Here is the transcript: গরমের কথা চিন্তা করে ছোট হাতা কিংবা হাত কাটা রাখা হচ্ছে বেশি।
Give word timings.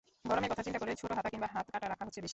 গরমের 0.29 0.49
কথা 0.51 0.63
চিন্তা 0.65 0.79
করে 0.81 0.91
ছোট 1.01 1.09
হাতা 1.17 1.29
কিংবা 1.33 1.47
হাত 1.55 1.67
কাটা 1.73 1.87
রাখা 1.91 2.03
হচ্ছে 2.07 2.19
বেশি। 2.23 2.29